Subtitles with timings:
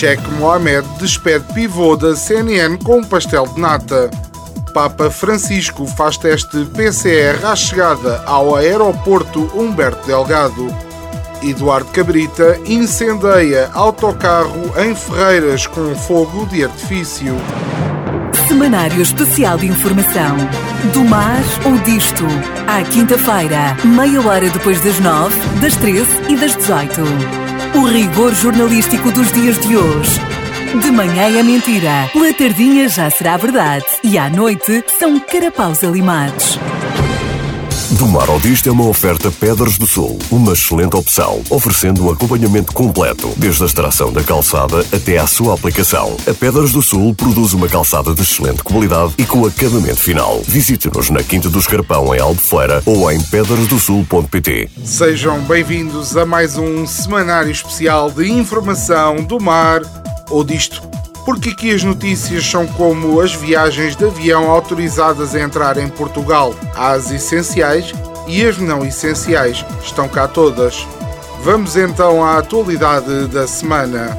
[0.00, 4.10] Sheikh Mohamed despede pivô da CNN com um pastel de nata.
[4.72, 10.74] Papa Francisco faz teste PCR à chegada ao aeroporto Humberto Delgado.
[11.42, 17.36] Eduardo Cabrita incendeia autocarro em Ferreiras com fogo de artifício.
[18.48, 20.34] Semanário Especial de Informação.
[20.94, 22.24] Do mar ou disto.
[22.66, 27.49] À quinta-feira, meia hora depois das nove, das treze e das dezoito.
[27.74, 30.20] O rigor jornalístico dos dias de hoje.
[30.82, 36.58] De manhã é mentira, pela tardinha já será verdade e à noite são carapaus alimados.
[38.00, 42.10] Do Mar ao Disto é uma oferta Pedras do Sul, uma excelente opção, oferecendo um
[42.10, 46.16] acompanhamento completo, desde a extração da calçada até à sua aplicação.
[46.26, 50.40] A Pedras do Sul produz uma calçada de excelente qualidade e com acabamento final.
[50.48, 54.70] Visite-nos na Quinta do Escarpão, em Albufeira, ou em pedrasdosul.pt.
[54.82, 59.82] Sejam bem-vindos a mais um semanário especial de informação do mar
[60.30, 60.89] ou disto.
[61.30, 66.52] Porque aqui as notícias são como as viagens de avião autorizadas a entrar em Portugal.
[66.74, 67.94] As essenciais
[68.26, 69.64] e as não essenciais.
[69.80, 70.84] Estão cá todas.
[71.44, 74.18] Vamos então à atualidade da semana.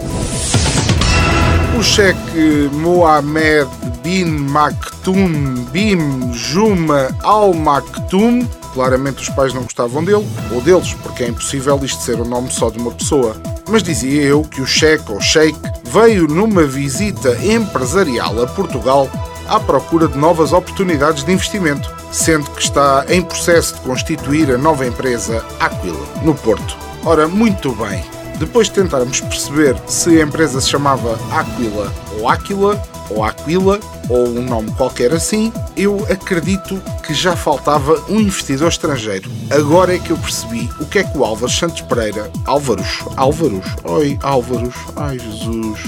[1.77, 3.67] O cheque Mohamed
[4.01, 11.23] bin Maktoum bin Juma Al Maktoum Claramente os pais não gostavam dele, ou deles, porque
[11.23, 13.35] é impossível isto ser o nome só de uma pessoa.
[13.69, 15.59] Mas dizia eu que o cheque ou sheik
[15.91, 19.09] veio numa visita empresarial a Portugal
[19.49, 24.57] à procura de novas oportunidades de investimento, sendo que está em processo de constituir a
[24.57, 26.77] nova empresa Aquila, no Porto.
[27.03, 28.05] Ora, muito bem.
[28.39, 33.77] Depois de tentarmos perceber se a empresa se chamava Aquila ou Aquila, ou Aquila,
[34.11, 39.31] ou um nome qualquer assim, eu acredito que já faltava um investidor estrangeiro.
[39.49, 43.65] Agora é que eu percebi o que é que o Álvaro Santos Pereira, Álvaros, Álvaros,
[43.85, 45.79] oi Álvaros, ai Jesus.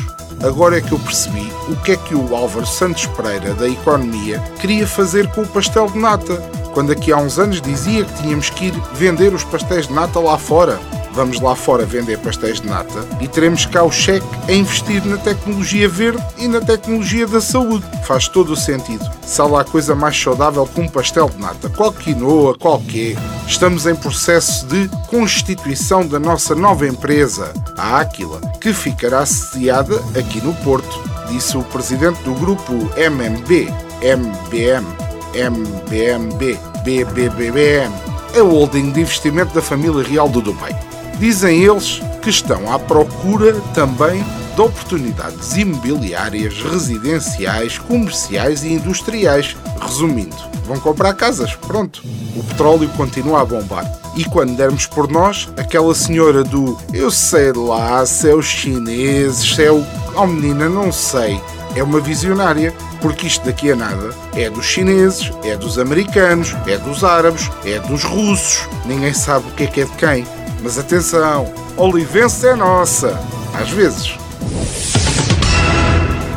[0.41, 4.39] Agora é que eu percebi o que é que o Álvaro Santos Pereira da Economia
[4.59, 6.37] queria fazer com o pastel de nata,
[6.73, 10.19] quando aqui há uns anos dizia que tínhamos que ir vender os pastéis de nata
[10.19, 10.79] lá fora
[11.13, 15.17] vamos lá fora vender pastéis de nata e teremos cá o cheque a investir na
[15.17, 17.85] tecnologia verde e na tecnologia da saúde.
[18.05, 19.09] Faz todo o sentido.
[19.25, 23.15] Se há coisa mais saudável que um pastel de nata, qual quinoa, qualquer.
[23.47, 30.41] Estamos em processo de constituição da nossa nova empresa, a Aquila, que ficará sediada aqui
[30.41, 33.71] no Porto, disse o presidente do grupo MMB,
[34.01, 34.85] MBM,
[35.33, 37.93] MBMB, BBBBM,
[38.35, 40.92] a holding de investimento da família real do Dubai.
[41.23, 44.21] Dizem eles que estão à procura também
[44.55, 49.55] de oportunidades imobiliárias, residenciais, comerciais e industriais.
[49.79, 50.35] Resumindo,
[50.65, 52.03] vão comprar casas, pronto.
[52.35, 53.89] O petróleo continua a bombar.
[54.17, 59.55] E quando dermos por nós, aquela senhora do eu sei lá, se é os chineses,
[59.55, 59.81] se é o.
[60.17, 61.39] Oh menina, não sei.
[61.73, 66.77] É uma visionária, porque isto daqui a nada é dos chineses, é dos americanos, é
[66.77, 68.67] dos árabes, é dos russos.
[68.85, 70.42] Ninguém sabe o que é que é de quem.
[70.63, 73.19] Mas atenção, Olivença é nossa.
[73.53, 74.17] Às vezes.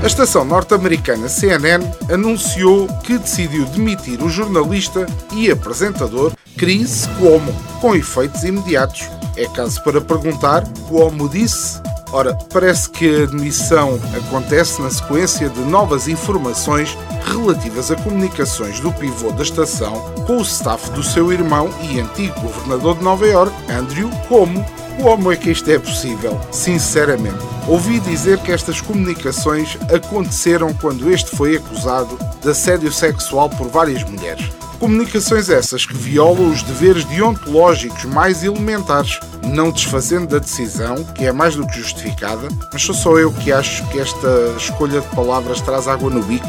[0.02, 7.94] A estação norte-americana CNN anunciou que decidiu demitir o jornalista e apresentador Chris Cuomo, com
[7.94, 9.08] efeitos imediatos.
[9.36, 11.80] É caso para perguntar, Cuomo disse
[12.12, 18.92] Ora, parece que a demissão acontece na sequência de novas informações relativas a comunicações do
[18.92, 19.92] pivô da estação
[20.24, 24.64] com o staff do seu irmão e antigo governador de Nova York, Andrew Cuomo.
[25.02, 26.40] Como é que isto é possível?
[26.50, 33.68] Sinceramente, ouvi dizer que estas comunicações aconteceram quando este foi acusado de assédio sexual por
[33.68, 34.50] várias mulheres.
[34.78, 41.32] Comunicações essas que violam os deveres deontológicos mais elementares, não desfazendo da decisão, que é
[41.32, 45.60] mais do que justificada, mas sou só eu que acho que esta escolha de palavras
[45.60, 46.46] traz água no bico.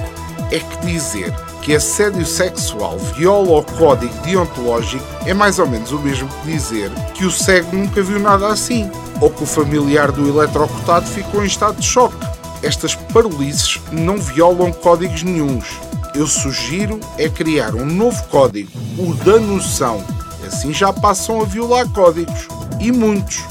[0.51, 1.33] É que dizer
[1.67, 6.89] que assédio sexual viola o código deontológico é mais ou menos o mesmo que dizer
[7.13, 11.47] que o cego nunca viu nada assim, ou que o familiar do eletrocutado ficou em
[11.47, 12.15] estado de choque.
[12.63, 15.65] estas parolices não violam códigos nenhuns.
[16.15, 20.01] Eu sugiro é criar um novo código, o da noção.
[20.47, 22.47] Assim já passam a violar códigos.
[22.79, 23.43] E muitos.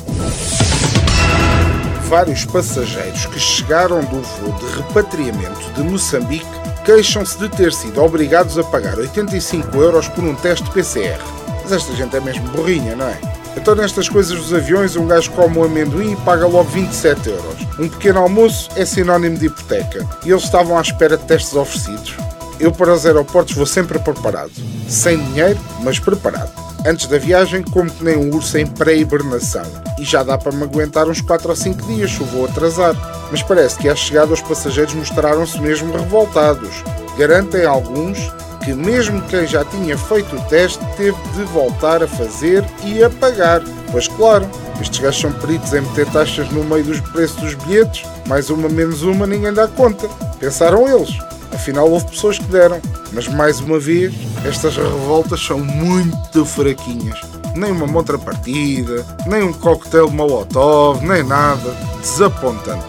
[2.08, 8.56] Vários passageiros que chegaram do voo de repatriamento de Moçambique queixam-se de ter sido obrigados
[8.56, 11.20] a pagar 85 euros por um teste PCR.
[11.64, 13.20] Mas esta gente é mesmo burrinha, não é?
[13.56, 17.56] Então nestas coisas dos aviões um gajo come um amendoim e paga logo 27 euros.
[17.80, 20.08] Um pequeno almoço é sinónimo de hipoteca.
[20.24, 22.14] E eles estavam à espera de testes oferecidos.
[22.60, 24.52] Eu para os aeroportos vou sempre preparado.
[24.88, 26.65] Sem dinheiro, mas preparado.
[26.84, 29.64] Antes da viagem, como que nem um urso em pré-hibernação.
[29.98, 32.94] E já dá para me aguentar uns 4 ou 5 dias eu vou atrasar.
[33.30, 36.84] Mas parece que à chegada os passageiros mostraram-se mesmo revoltados.
[37.18, 38.18] Garantem alguns
[38.64, 43.08] que mesmo quem já tinha feito o teste teve de voltar a fazer e a
[43.08, 43.62] pagar.
[43.92, 44.44] Pois claro,
[44.80, 48.68] estes gajos são peritos em meter taxas no meio dos preços dos bilhetes, mais uma
[48.68, 50.08] menos uma ninguém dá conta.
[50.38, 51.16] Pensaram eles.
[51.56, 52.80] Afinal houve pessoas que deram.
[53.12, 54.14] Mas mais uma vez,
[54.44, 57.18] estas revoltas são muito fraquinhas.
[57.54, 61.74] Nem uma partida, nem um coquetel molotov, nem nada.
[62.02, 62.84] Desapontante.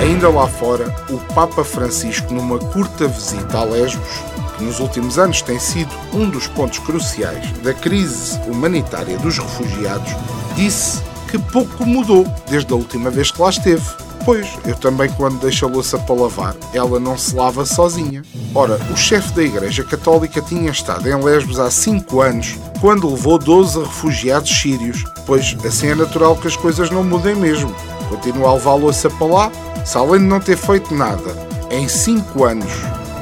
[0.00, 4.20] Ainda lá fora, o Papa Francisco, numa curta visita a Lesbos,
[4.58, 10.12] que nos últimos anos tem sido um dos pontos cruciais da crise humanitária dos refugiados,
[10.56, 14.05] disse que pouco mudou desde a última vez que lá esteve.
[14.26, 18.22] Pois, eu também, quando deixo a louça para lavar, ela não se lava sozinha.
[18.52, 23.38] Ora, o chefe da Igreja Católica tinha estado em Lesbos há 5 anos, quando levou
[23.38, 27.72] 12 refugiados sírios, pois assim é natural que as coisas não mudem mesmo.
[28.08, 29.52] Continua a levar a louça para lá,
[29.84, 31.30] se além de não ter feito nada
[31.70, 32.72] em 5 anos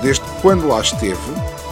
[0.01, 1.19] desde quando lá esteve,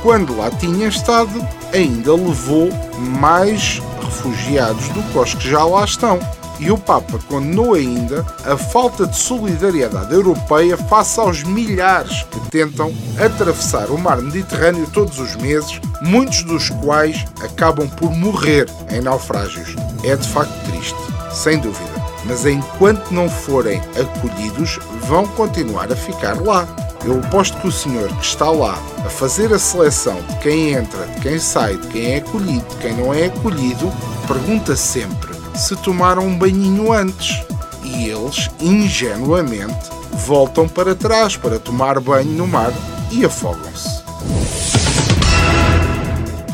[0.03, 1.33] quando lá tinha estado,
[1.73, 2.69] ainda levou
[2.99, 6.21] mais refugiados do que os que já lá estão.
[6.65, 12.95] E o Papa condenou ainda a falta de solidariedade europeia face aos milhares que tentam
[13.19, 19.75] atravessar o mar Mediterrâneo todos os meses, muitos dos quais acabam por morrer em naufrágios.
[20.05, 20.97] É de facto triste,
[21.33, 26.69] sem dúvida mas enquanto não forem acolhidos, vão continuar a ficar lá.
[27.05, 31.05] Eu aposto que o senhor que está lá a fazer a seleção de quem entra,
[31.07, 33.93] de quem sai, de quem é acolhido, de quem não é acolhido,
[34.29, 37.43] pergunta sempre se tomaram um banhinho antes.
[37.85, 42.73] E eles, ingenuamente, voltam para trás para tomar banho no mar
[43.11, 44.03] e afogam-se.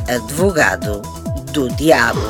[0.08, 1.02] Advogado
[1.52, 2.20] do Diabo.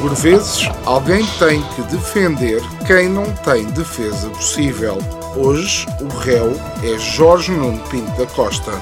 [0.00, 4.98] Por vezes, alguém tem que defender quem não tem defesa possível.
[5.36, 6.52] Hoje, o réu
[6.82, 8.72] é Jorge Nuno Pinto da Costa.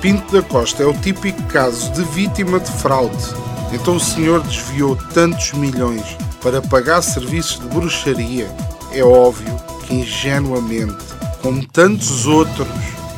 [0.00, 3.34] Pinto da Costa é o típico caso de vítima de fraude.
[3.72, 8.48] Então o senhor desviou tantos milhões para pagar serviços de bruxaria.
[8.92, 9.54] É óbvio
[9.86, 11.04] que ingenuamente,
[11.42, 12.68] como tantos outros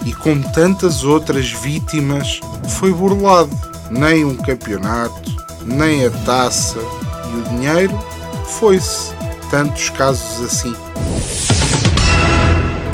[0.04, 3.50] e como tantas outras vítimas, foi burlado.
[3.90, 5.30] Nem um campeonato,
[5.64, 6.78] nem a taça
[7.32, 7.98] e o dinheiro
[8.58, 9.12] foi-se.
[9.50, 10.74] Tantos casos assim.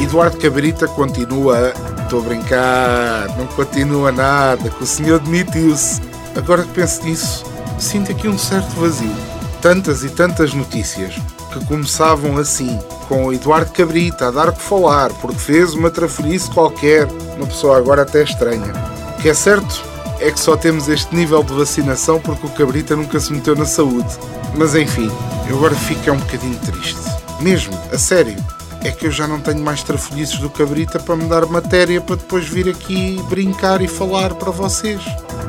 [0.01, 1.73] Eduardo Cabrita continua.
[2.03, 6.01] Estou a brincar, não continua nada, que o senhor demitiu-se.
[6.37, 7.45] Agora que penso nisso,
[7.79, 9.15] sinto aqui um certo vazio.
[9.63, 11.15] Tantas e tantas notícias
[11.53, 12.79] que começavam assim,
[13.09, 17.79] com o Eduardo Cabrita a dar que falar, porque fez uma trafelice qualquer, uma pessoa
[17.79, 18.73] agora até estranha.
[19.17, 19.83] O que é certo
[20.21, 23.65] é que só temos este nível de vacinação porque o Cabrita nunca se meteu na
[23.65, 24.19] saúde.
[24.57, 25.11] Mas enfim,
[25.49, 27.01] eu agora fico um bocadinho triste.
[27.41, 28.37] Mesmo, a sério.
[28.85, 32.17] É que eu já não tenho mais trafolhices do Cabrita para me dar matéria para
[32.17, 35.01] depois vir aqui brincar e falar para vocês.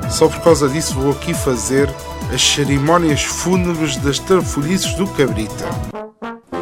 [0.10, 1.89] Só por causa disso vou aqui fazer
[2.34, 5.65] as cerimónias fúnebres das trafolhices do Cabrita.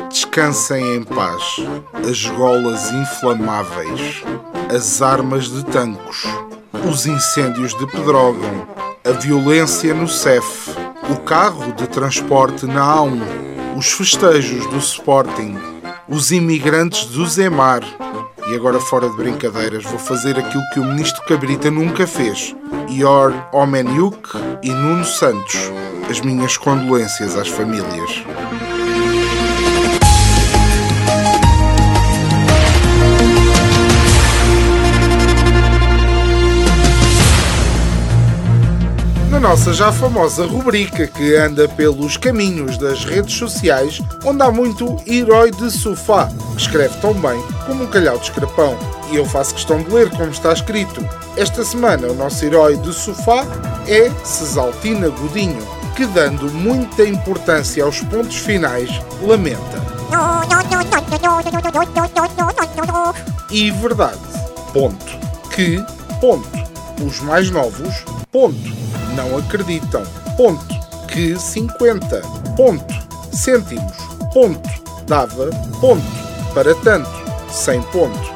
[0.09, 1.43] Descansem em paz.
[2.09, 4.23] As golas inflamáveis,
[4.75, 6.23] as armas de tancos.
[6.89, 8.67] Os incêndios de Pedrógão,
[9.05, 10.71] a violência no CEF,
[11.07, 13.21] o carro de transporte na A1,
[13.77, 15.72] os festejos do Sporting,
[16.07, 17.81] os imigrantes do Zemar.
[18.47, 22.55] E agora, fora de brincadeiras, vou fazer aquilo que o ministro Cabrita nunca fez.
[22.89, 24.29] Ior Omeniuk
[24.61, 25.71] e Nuno Santos.
[26.09, 28.23] As minhas condolências às famílias.
[39.43, 45.51] Nossa já famosa rubrica que anda pelos caminhos das redes sociais, onde há muito herói
[45.51, 48.77] de sofá, que escreve tão bem como um calhau de escrapão.
[49.11, 51.05] E eu faço questão de ler como está escrito.
[51.35, 53.45] Esta semana o nosso herói de sofá
[53.85, 55.61] é Cesaltina Godinho,
[55.93, 58.89] que dando muita importância aos pontos finais,
[59.21, 59.83] lamenta.
[63.51, 64.21] E verdade.
[64.71, 65.19] Ponto.
[65.53, 65.83] Que.
[66.21, 66.47] Ponto.
[67.05, 68.05] Os mais novos.
[68.31, 69.02] Ponto.
[69.15, 70.03] Não acreditam.
[70.35, 70.65] Ponto.
[71.07, 72.21] Que 50.
[72.55, 72.93] Ponto.
[73.31, 73.93] Cêntimos.
[74.33, 74.69] Ponto.
[75.07, 75.49] Dava.
[75.79, 76.03] Ponto.
[76.53, 77.09] Para tanto.
[77.49, 78.33] 100 pontos.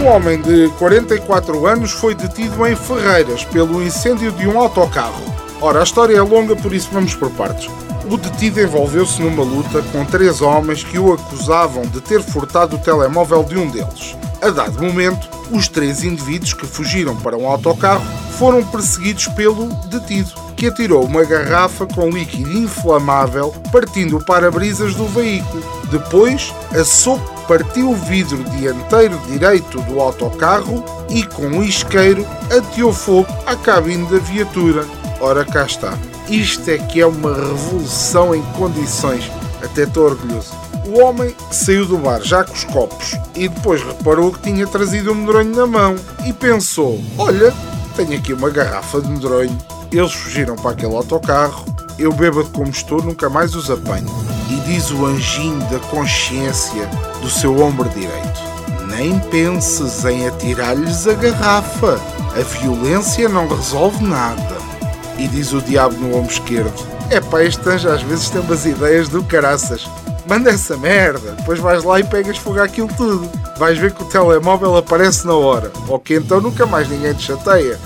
[0.00, 5.22] Um homem de 44 anos foi detido em Ferreiras pelo incêndio de um autocarro.
[5.60, 7.70] Ora, a história é longa, por isso vamos por partes.
[8.10, 12.78] O detido envolveu-se numa luta com três homens que o acusavam de ter furtado o
[12.78, 14.16] telemóvel de um deles.
[14.40, 18.02] A dado momento, os três indivíduos que fugiram para um autocarro
[18.40, 25.04] foram perseguidos pelo detido, que atirou uma garrafa com líquido inflamável, partindo o para-brisas do
[25.04, 25.62] veículo.
[25.90, 32.94] Depois, a soco partiu o vidro dianteiro direito do autocarro e, com um isqueiro, ateou
[32.94, 34.86] fogo à cabine da viatura.
[35.20, 35.92] Ora, cá está.
[36.26, 39.30] Isto é que é uma revolução em condições.
[39.62, 40.54] Até estou orgulhoso.
[40.86, 45.12] O homem saiu do bar já com os copos e depois reparou que tinha trazido
[45.12, 47.52] um medronho na mão e pensou: Olha,
[47.90, 49.56] tenho aqui uma garrafa de medronho.
[49.92, 51.64] Eles fugiram para aquele autocarro.
[51.98, 54.06] Eu bêbado como estou, nunca mais os apanho.
[54.48, 56.86] E diz o anjinho da consciência
[57.20, 58.40] do seu ombro direito:
[58.88, 62.00] Nem penses em atirar-lhes a garrafa.
[62.36, 64.56] A violência não resolve nada.
[65.18, 68.64] E diz o diabo no ombro esquerdo: É pá, este anjo às vezes tem umas
[68.64, 69.88] ideias do caraças.
[70.26, 73.30] Manda essa merda, depois vais lá e pegas fogo àquilo tudo.
[73.58, 77.24] Vais ver que o telemóvel aparece na hora, ou que então nunca mais ninguém te
[77.24, 77.78] chateia.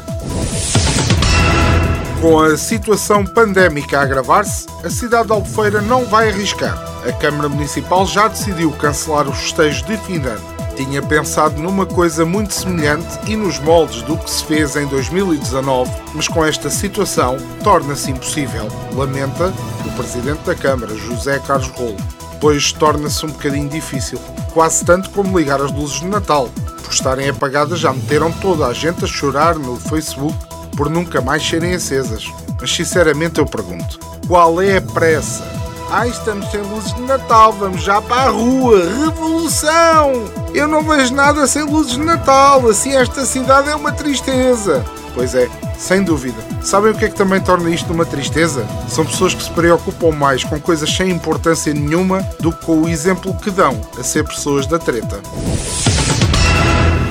[2.20, 6.82] Com a situação pandémica a agravar-se, a cidade de Albufeira não vai arriscar.
[7.06, 10.54] A Câmara Municipal já decidiu cancelar os festejos de fim de ano.
[10.74, 15.90] Tinha pensado numa coisa muito semelhante e nos moldes do que se fez em 2019,
[16.14, 19.52] mas com esta situação torna-se impossível, lamenta
[19.84, 21.96] o Presidente da Câmara, José Carlos Rolo.
[22.44, 24.20] Pois torna-se um bocadinho difícil,
[24.52, 26.50] quase tanto como ligar as luzes de Natal.
[26.82, 30.36] Por estarem apagadas já meteram toda a gente a chorar no Facebook
[30.76, 32.30] por nunca mais serem acesas.
[32.60, 33.98] Mas sinceramente eu pergunto:
[34.28, 35.42] qual é a pressa?
[35.88, 38.90] Ai, estamos sem luzes de Natal, vamos já para a rua!
[39.06, 40.12] Revolução!
[40.52, 44.84] Eu não vejo nada sem luzes de Natal, assim esta cidade é uma tristeza.
[45.14, 45.48] Pois é,
[45.84, 46.42] sem dúvida.
[46.62, 48.66] Sabem o que é que também torna isto uma tristeza?
[48.88, 52.88] São pessoas que se preocupam mais com coisas sem importância nenhuma do que com o
[52.88, 55.20] exemplo que dão a ser pessoas da treta.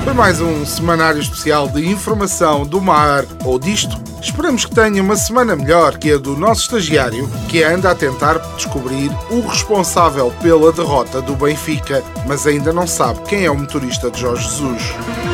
[0.02, 3.96] Foi mais um semanário especial de informação do mar ou disto.
[4.20, 8.38] Esperamos que tenha uma semana melhor que a do nosso estagiário, que anda a tentar
[8.56, 14.10] descobrir o responsável pela derrota do Benfica, mas ainda não sabe quem é o motorista
[14.10, 15.33] de Jorge Jesus.